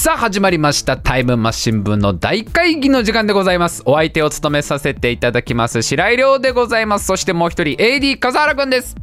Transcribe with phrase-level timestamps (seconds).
[0.00, 0.96] さあ始まりました。
[0.96, 3.82] タイムマシン部の大会議の時間でございます。
[3.84, 7.04] お相手を務めさせていただきます白井亮でございます。
[7.04, 8.96] そしてもう一人 AD 笠原くんです。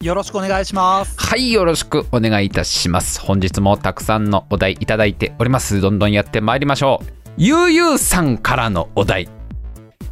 [0.00, 1.16] よろしくお願いします。
[1.18, 3.20] はいよろしくお願いいたします。
[3.20, 5.80] 本日もたくさんのお題いただいております。
[5.80, 7.06] どんどんやってまいりましょう。
[7.36, 9.28] ゆうゆうさんからのお題。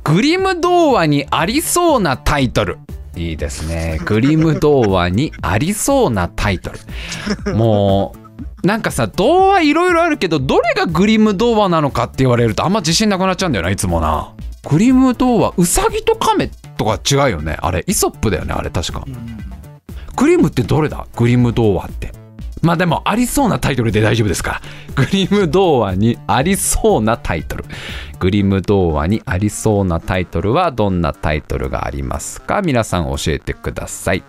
[0.02, 2.80] グリム童話にありそうなタイトル。
[3.14, 4.00] いいですね。
[4.06, 6.72] グリム童話にありそうなタイト
[7.46, 7.54] ル。
[7.54, 8.21] もう
[8.62, 14.34] なんかさ童話いろいろあるけどどれがグリム童話なのかって言われるとあんま自信なくなっちゃうんだよないつもな。
[14.68, 17.56] グリム童話ウサギとカメとか違うよね。
[17.60, 19.04] あれイソップだよねあれ確か。
[20.16, 21.06] グリムってどれだ？
[21.16, 22.12] グリム童話って。
[22.60, 24.60] まあでもありそうなタイトルで大丈夫ですから。
[24.94, 27.64] グリム童話にありそうなタイトル。
[28.20, 32.62] グリム童話にありそうなタイトルはどんなタイトルがありますか？
[32.62, 34.22] 皆さん教えてください。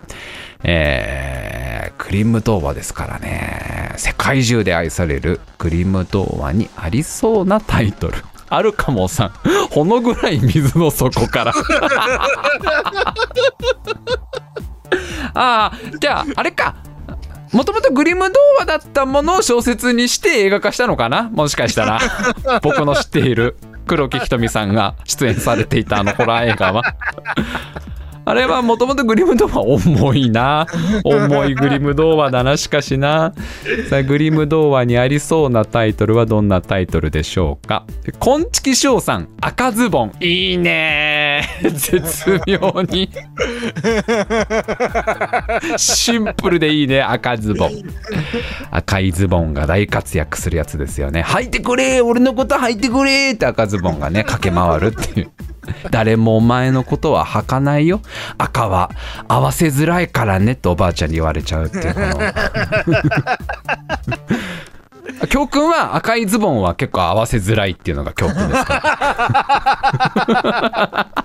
[0.64, 1.73] えー、
[2.06, 3.94] グリム童話ですからね。
[3.96, 8.16] 世界中で愛されるグリム童話にありそうなタイトル。
[8.50, 9.30] あるかもさん。
[9.72, 11.54] ほのぐらい水の底から。
[15.34, 16.76] ああじゃああれか。
[17.54, 21.30] もともとグリム童話だったものを小説にして映画化したのかな？
[21.30, 22.00] もしかしたら。
[22.62, 26.84] 僕の知っている黒木瞳さんが出演されていたあのホラー映画は
[28.26, 30.66] あれはもともとグリム童話重いな。
[31.04, 33.34] 重いグリム童話だなしかしな。
[33.90, 37.86] さあグリム童話にありそうなタイトルはどんなタイトルでしょうか。
[38.20, 40.12] こんちきしょうさん赤ズボン。
[40.22, 41.48] いいね。
[41.64, 43.10] 絶妙に。
[45.78, 47.72] シンプルでいいね赤ズボン。
[48.72, 55.32] 赤いズボンが大活躍するやつですよね履いてくれ俺のこと履いてくれって赤ズボンがね駆け回るっていう。
[55.92, 58.02] 誰もお前のことは履かないよ。
[58.38, 58.92] 赤は
[59.28, 62.08] 合わせづらいからねっておばあちゃんに言われちゃうっていうこの。
[65.30, 68.84] 教訓は赤いズボンは結構合わせづらいっていうのが教訓ですから。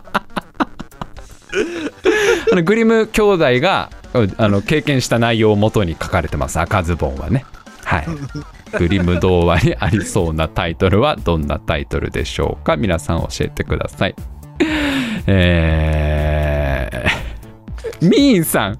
[2.53, 3.91] あのグリム兄弟が
[4.37, 6.59] あの経験した内容をもとに書かれてます。
[6.61, 7.45] 赤ズボンはね。
[7.85, 8.07] はい
[8.79, 12.77] グリム童話にありそうなタイトルはどんなタイトルでしょうか？
[12.77, 14.15] 皆さん教えてください。
[15.27, 18.79] えー、ミーンさん。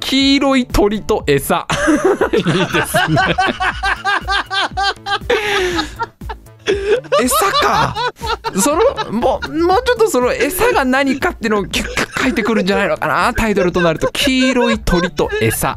[0.00, 1.66] 黄色い鳥と餌。
[2.32, 2.50] いいで
[2.86, 3.18] すね。
[7.20, 7.94] 餌か。
[8.56, 11.64] そのもうもうちょっとその餌が何かっていうのを
[12.22, 13.32] 書いてくるんじゃないのかな？
[13.34, 15.76] タイトルとなると黄色い鳥と餌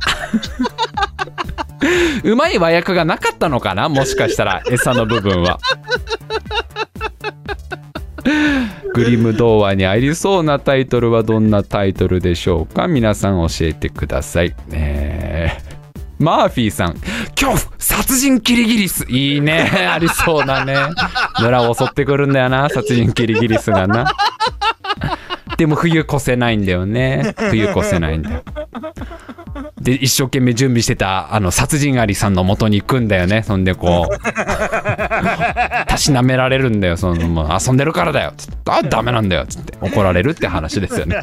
[2.23, 3.89] うまい和訳がなかったのかな？
[3.89, 5.59] もしかしたら 餌の部分は。
[8.93, 12.87] グリム童話にありそうなタイトルはどんなタイトルでしょうか？
[12.87, 14.55] 皆さん教えてください。
[14.67, 15.61] ね
[16.19, 16.93] マーフィーさん。
[17.35, 17.57] 恐怖。
[17.79, 19.05] 殺人キリギリス。
[19.09, 19.69] いいね。
[19.91, 20.75] ありそうだね。
[21.41, 22.69] 村を襲ってくるんだよな。
[22.69, 24.05] 殺人キリギリスがな。
[25.57, 27.33] でも冬越せないんだよね。
[27.49, 28.43] 冬越せないんだよ
[29.83, 33.43] で一生懸命準備してたあの殺人アリさんの元に行くんだよね。
[33.43, 34.17] そんでこう
[35.87, 36.95] たしなめられるんだよ。
[36.95, 38.33] そのもう遊んでるからだよ。
[38.37, 39.45] つってあダメなんだよ。
[39.45, 41.17] つって怒られるって話ですよね。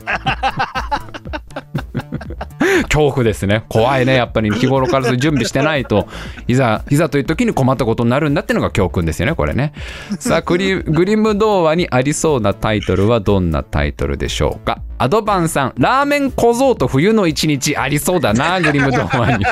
[2.90, 3.64] 恐怖ですね。
[3.68, 4.16] 怖いね。
[4.16, 6.08] やっぱり日頃から準備してないと。
[6.48, 9.72] いざいざという時に困ったことになるんだっていうのが教訓ですよねこれね。
[10.18, 14.82] さあグリグリム童話にありそうなタイトルはどんなタイトルでしょうか。
[14.98, 19.46] アドバンさんラーメン小僧と冬の一日ありそうだなグリム童話に。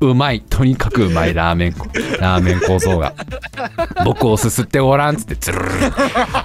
[0.00, 0.40] うまい。
[0.40, 1.74] とにかくうまいラーメン
[2.18, 3.14] ラーメン小僧が。
[4.04, 5.68] 僕をすすってごらんっつってつるる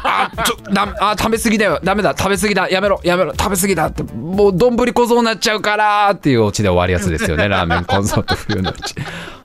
[0.04, 1.80] あちょだあ食べ過ぎだよ。
[1.84, 2.14] ダメだ。
[2.18, 2.70] 食べ過ぎだ。
[2.70, 3.00] やめろ。
[3.04, 3.34] やめろ。
[3.38, 4.04] 食べ過ぎだって。
[4.04, 7.48] もう丼小僧になっちゃうからっていうオチで終わるやつですよね。
[7.48, 8.96] ラーメン小僧と冬のうち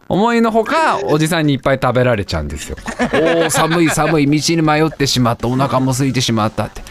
[0.08, 2.76] 思いのほかおじさんにいっぱい食べられちゃうんですよ。
[3.14, 4.26] おお寒い寒い。
[4.26, 5.46] 道に迷ってしまった。
[5.46, 6.82] お腹も空いてしまったって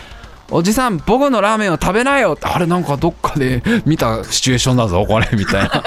[0.51, 2.33] おじさん僕のラーメンを食べなよ。
[2.33, 5.83] ってあれなんかどっかで見たシチュエーションだぞこれみたいな。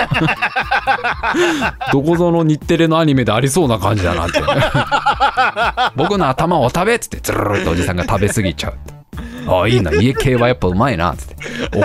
[1.93, 4.43] どこぞの日テレのアニメでありそうな感じだなって。
[5.97, 8.75] 僕の頭を食べっつってズルルルとおじさんが食べ過ぎちゃう
[9.47, 9.91] ああいいな。
[9.93, 11.13] 家系はやっぱうまいな。
[11.13, 11.37] っつって。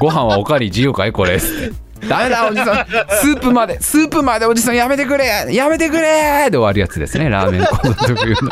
[0.00, 1.34] ご飯はおかわり自由かいこれ。
[1.34, 1.70] っつっ
[2.00, 2.08] て。
[2.08, 2.86] ダメだおじさん。
[3.10, 5.46] スープまでスープまでおじさんやめてくれ。
[5.50, 6.50] やめてくれ。
[6.50, 7.28] で終わるやつですね。
[7.28, 8.50] ラーメンコント冬の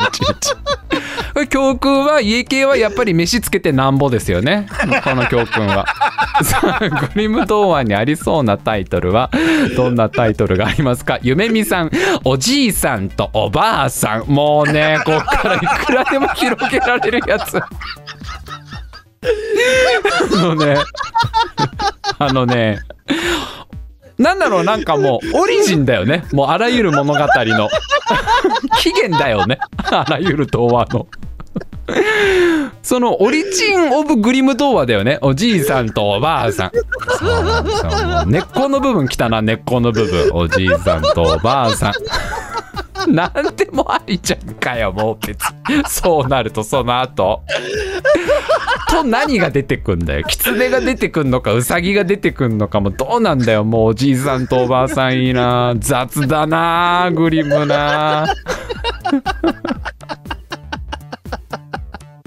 [1.39, 4.67] 一日教訓は家系はやっぱり飯つけてなんぼですよね。
[5.03, 5.85] この教訓は。
[7.13, 9.29] グリム童話にありそうなタイトルは
[9.75, 11.19] どんなタイトルがありますか？
[11.21, 11.91] 夢見さん
[12.23, 14.23] おじいさんとおばあさん。
[14.27, 17.57] もうねこっからいくらでも広げられるやつ。
[17.57, 17.63] あ
[20.41, 20.77] のね
[22.17, 22.79] あのね
[24.17, 26.25] なんだろうなんかもうオリジンだよね。
[26.33, 27.69] もうあらゆる物語の。
[28.79, 29.59] 起源だよね。
[29.91, 31.07] あらゆる童話の
[32.81, 35.19] そのオリジン・オブ・グリム童話だよね。
[35.21, 36.71] おじいさんとおばあさん。
[38.29, 41.93] 根っこの部分来たな根っこの部分おじいさんとおばあさん。
[43.13, 45.41] なんでもありじゃんかよもう別。
[45.69, 47.41] にそうなるとその後。
[48.89, 50.23] と何が出てくんだよ。
[50.27, 53.63] 狐が出てくんのかウサギが出てくんのかもどうなんだよ。
[53.63, 55.75] もうおじいさんとおばあさんいいな。
[55.77, 58.25] 雑だなグリムな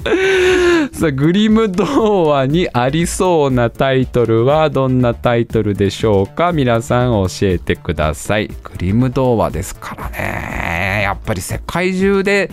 [0.92, 6.52] さあグリム童話にありそうなタイトルはどんなタイトルでしょうか？
[6.52, 8.48] 皆さん教えてください。
[8.48, 11.02] グリム童話ですからね。
[11.04, 12.50] やっぱり世界中で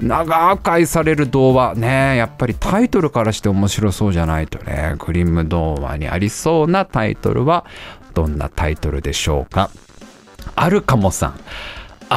[0.00, 2.16] 長く愛される童話ね。
[2.16, 4.94] やっぱりタイトルからして面白そうじゃないとね。
[4.98, 7.64] グリム童話にありそうなタイトルは
[8.14, 9.70] どんなタイトルでしょうか？
[10.54, 11.34] あるかもさん。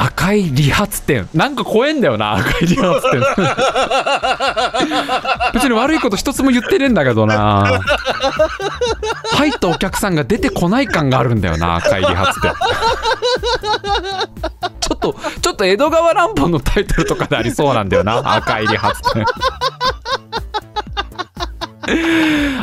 [0.04, 1.28] 赤い理髪店。
[1.34, 3.20] なんか怖えんだよな赤い理髪店。
[5.54, 7.80] 別に悪いこと一つも言ってねえんだけどな。
[9.32, 12.54] 入ったお客さんが出てこない感があるんだよな赤い理髪店。
[14.80, 19.24] ちょっとちょっと江戸川乱歩のタイトルとかでありそうなんだよな赤い理髪店。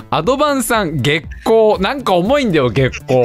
[0.09, 1.79] アドバンさん月光。
[1.79, 3.23] なんか重いんだよ月光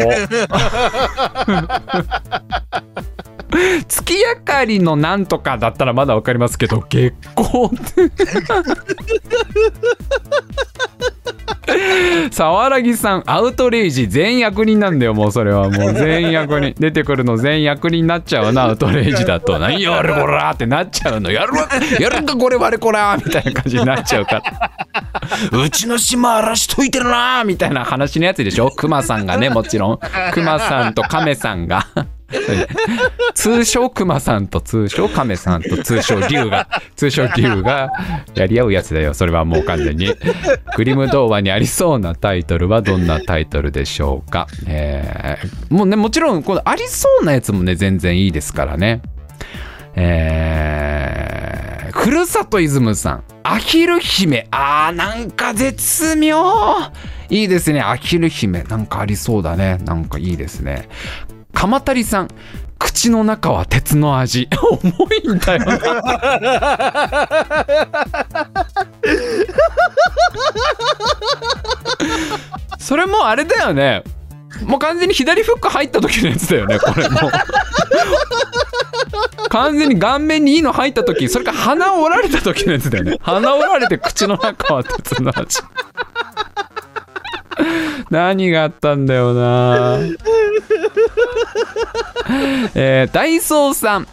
[3.89, 8.11] 月明かりのなんとかだったらまだ分かりますけど月光って。
[12.31, 19.59] 沢良木さんアウトレイジ全役人なんだよもうそれはもう全役人出てくるの全役人になっちゃうなアウトレイジだと。
[19.59, 21.31] 何やれこらってなっちゃうの。
[21.31, 21.53] やる
[22.01, 24.71] やるかこれ我こらみたいな感じになっちゃうから。
[25.53, 28.71] うちの島荒らしといてるなみたいな話のやつでしょ。
[28.71, 29.99] クマさんがねもちろん。
[30.33, 31.87] クマさんとカメさんが。
[33.35, 37.91] 通称クマさんと通称カメさんと通称竜が通称竜が
[38.35, 40.15] やり合うやつだよそれはもう完全に。
[40.77, 49.01] グリム童話にありそうなタイトルはどんなタイトルでしょうか、えー、もうねもちろんこのありそうなやつもね全然いいですからね。
[49.95, 54.47] えー、ふるさとイズムさんアヒル姫。
[54.51, 56.37] あーなんか絶妙。
[57.31, 58.63] いいですねアヒル姫。
[58.65, 59.79] なんかありそうだね。
[59.85, 60.89] なんかいいですね。
[61.59, 62.29] 鎌足さん
[62.79, 64.49] 口の中は鉄の味。
[64.63, 65.77] 重いんだよな。
[72.79, 74.05] それもあれだよね。
[74.63, 77.19] もう完全に左フック入った時のやつだよねこれも。
[79.49, 83.19] 完全に顔面にいいの入った時それか鼻を折られた時のやつだよね。
[83.21, 85.59] 鼻折られて口の中は鉄の味。
[88.11, 89.99] 何があったんだよな。
[92.75, 94.09] えー、ダイソーさん。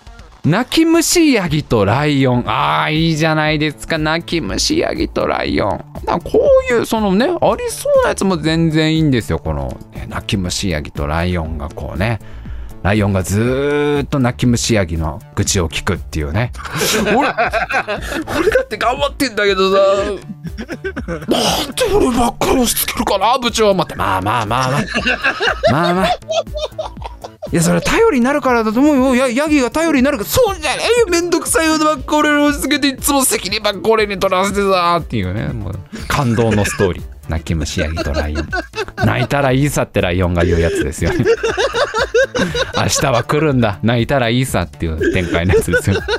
[0.46, 2.44] 泣き虫ヤギとライオン。
[2.48, 3.98] ああいいじゃないですか。
[3.98, 5.86] 泣き虫ヤギとライオン。
[6.24, 9.40] こういうそのねありそうなやつも全然いいんですよ。
[9.40, 12.20] この、ね、泣き虫ヤギとライオンがこうね。
[12.86, 16.52] ライオンがずーっと泣き虫ヤギの愚痴を聞くっていうね。
[17.18, 17.34] 俺俺だ
[18.62, 19.80] って頑張ってんだけどさ。
[20.06, 23.96] なんで俺ばっかり押し付けるかな部長待って。
[23.96, 24.82] まあまあまあまあ。
[25.72, 26.06] まあまあ。
[27.52, 29.28] いやそれ頼りになるからだと思うよ。
[29.28, 30.30] やヤギが頼りになるから。
[30.30, 31.08] そうじゃないよ。
[31.10, 35.48] めんどくさいことばっか俺に押し付けていつも責任ばっか俺に取らせてさっていうね。
[35.48, 37.04] もう感動のストーリー。
[37.30, 38.50] 泣き虫ヤギとライオン。
[39.04, 41.26] 泣いたらいいさってライオンが言うやつですよね
[42.78, 43.80] 明日は来るんだ。
[43.84, 46.00] 泣いたらいいさっていう展開のやつですよ。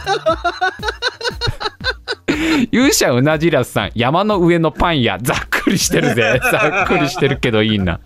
[2.72, 5.18] 勇者うなじらすさん山の上のパン屋。
[5.20, 6.40] ざっくりしてるぜ。
[6.50, 8.00] ざっくりしてるけどいいな。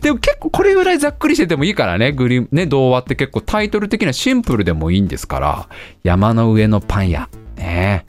[0.00, 2.12] でも結構これぐらいざっくりしててもいいからね。
[2.12, 5.68] グリね童話って結構タイトル的にはシンプルでもいいんですから。
[6.02, 7.28] 山の上のパン屋。
[7.56, 8.04] ね。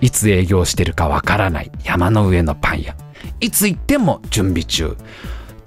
[0.00, 1.72] いつ営業してるかわからない。
[1.84, 2.94] 山の上のパン屋。
[3.40, 4.96] いつ行っても準備中。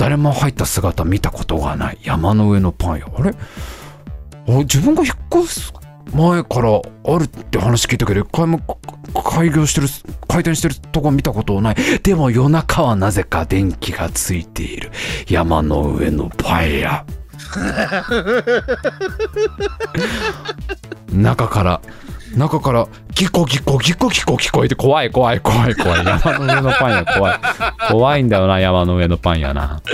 [0.01, 1.99] 誰も入った姿見たことがない。
[2.01, 3.05] 山の上のパン屋。
[3.15, 3.35] あれ？
[4.63, 5.71] 自分が引っ越す
[6.11, 6.81] 前からあ
[7.19, 8.59] るって話聞いたけど一回も
[9.13, 9.87] 開業してる
[10.27, 11.75] 開店してるとこ見たことない。
[12.01, 14.89] でも夜中はなぜか電気がついている。
[15.29, 17.05] 山の上のパン屋。
[21.13, 21.79] 中から
[22.35, 26.05] 中からギコギコギコギコ聞こえて怖い怖い怖い怖い。
[26.05, 27.39] 山の上のパン屋怖い。
[27.91, 29.81] 怖いんだよな山の上のパン屋な。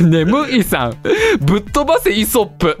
[0.00, 0.96] 眠いさん
[1.40, 2.76] ぶっ飛ばせイソップ。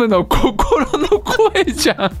[0.00, 2.12] ムの心の声じゃん。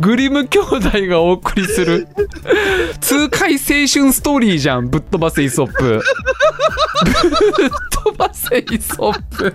[0.00, 2.08] グリム兄弟がお送りする。
[3.00, 4.88] 痛快青春ストーリーじゃん。
[4.88, 5.82] ぶっ飛ばせイソップ。
[5.82, 9.54] ぶっ飛ばせイソップ。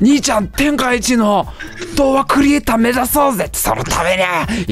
[0.00, 1.46] 兄ちゃん天下一の
[1.96, 3.46] 童話クリエイター目指そうぜ。
[3.46, 4.22] ってそのために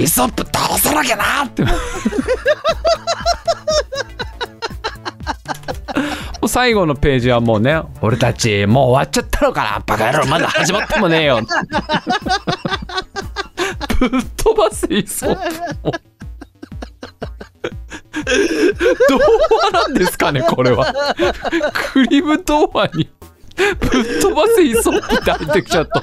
[0.02, 1.44] イソップ倒さなきゃな。
[1.44, 1.64] って。
[6.46, 9.82] 最後のページはもうね俺たちもう終わっちゃったのかな。
[9.84, 11.40] バカ野郎まだ始まってもねえよ。
[13.98, 15.42] ぶっ飛ばせイソップ
[19.08, 19.18] 童
[19.56, 20.94] 話なんですかねこれは。
[21.92, 23.08] クリム童話に。
[23.56, 26.02] ぶっ飛ばせイソップって入ってきちゃった。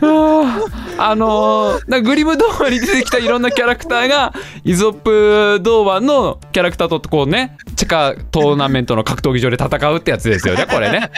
[0.98, 4.32] あのー、なグリム童話に出てきたいろんなキャラクターが
[4.64, 11.10] イゾップ童話のキャラクターとこうね地下トーナメントの格闘技場で戦うってやつですよねこれね。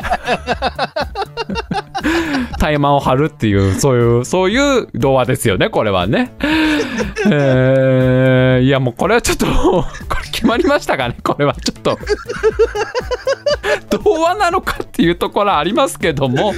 [2.59, 6.33] タイマンを張るっていうそういうそういう童話ですよねこれはね。
[7.27, 9.85] えー、いやもうこれはちょっと こ
[10.23, 11.99] れ決まりましたかねこれはちょっと。
[13.91, 16.53] 童話なのかっていうところありますけども、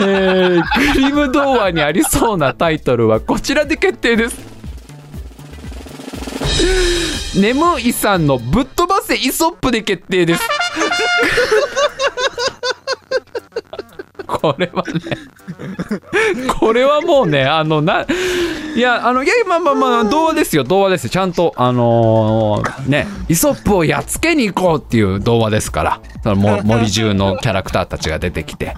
[0.00, 4.54] えー、グリム童話にありそうなタイトルはこちらで決定です。
[7.36, 10.42] 眠いさんのぶっ飛ばせイソップで決定です。
[14.28, 14.92] これはね
[16.58, 18.06] これはもうねあのな
[18.74, 21.10] いやあのいやまあまあまあ童話ですよ童話ですよ。
[21.10, 26.00] ちゃんとあのー、ねイソップをやっつけに行こうっていう童話ですから。
[26.24, 28.74] その森中のキャラクターたちが出てきて。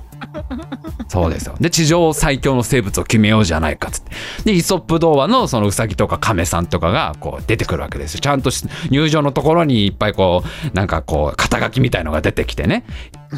[1.23, 1.55] そうですよ。
[1.61, 4.11] で地上最強の生物を決めようじゃないかっつって。
[4.45, 8.21] でイソップ童話のそのウサギとかカメさんとかがこう出てくるわけですよ。
[8.21, 8.51] ちゃんと
[8.91, 12.85] 入場のところにいっぱいこうなんかこう肩書きみたいのが出てきてね。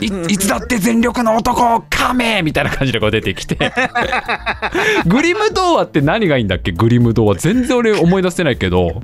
[0.01, 3.57] い いつだって全力の男カメみたいな感じでこう出てきて。
[5.07, 6.73] グリム童話って何がいいんだっけ？
[6.73, 7.37] グリム童話。
[7.37, 9.03] 全然俺思い出せないけど。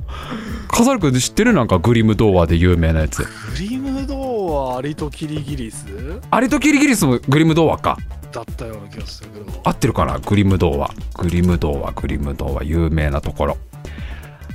[0.68, 1.52] 笠原君知ってる？
[1.52, 3.22] なんかグリム童話で有名なやつ。
[3.22, 3.28] グ
[3.60, 5.86] リム童話アリとキリギリス？
[6.30, 7.96] アリとキリギリスもグリム童話か
[8.34, 9.60] だったような気がするけど。
[9.64, 10.18] 合ってるかな？
[10.18, 10.90] グリム童話。
[11.14, 11.92] グリム童話。
[11.92, 12.64] グリム童話。
[12.64, 13.56] 有名なところ。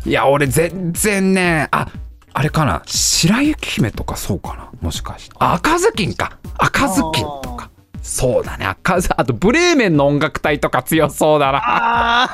[0.05, 1.87] いや俺全然ねあ
[2.33, 2.81] あれかな？
[2.85, 4.69] 白雪姫とかそうかな？
[4.81, 5.35] もしかして。
[5.39, 6.37] 赤ずきんか。
[6.57, 7.69] 赤ずきんとか。
[8.01, 8.65] そうだね。
[8.65, 12.29] 赤ずあとブレーメンの音楽隊とか強そうだな。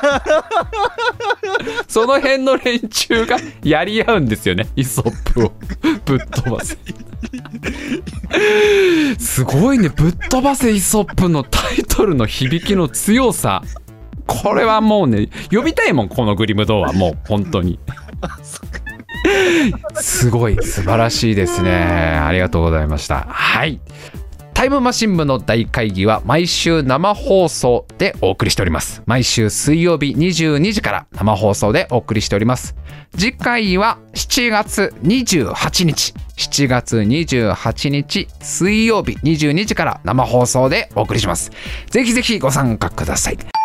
[1.88, 4.68] その辺の連中がやり合うんですよね。
[4.76, 5.52] イソップを
[6.04, 6.76] ぶっ飛ばせ
[9.18, 9.88] すごいね。
[9.88, 13.62] ぶっ飛ばせイソップのタイトルの響きの強さ。
[14.26, 17.78] これはもうね呼びたいもんこのグリム童話もう本当に。
[19.94, 21.72] すごい素晴らしいですね。
[21.72, 23.26] ありがとうございました。
[23.28, 23.80] はい
[24.56, 29.02] タイムマシン部の大会議は毎週生放送でお送りしております。
[29.04, 32.74] 毎週水曜日22時から生放送でお送りしております。
[33.18, 36.14] 次回は7月28日。
[36.38, 41.50] 7月28日水曜日22時から生放送でお送りします。
[41.90, 43.55] ぜひぜひご参加ください。